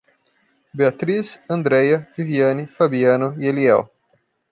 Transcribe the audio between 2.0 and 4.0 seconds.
Viviane, Fabiano e Eliel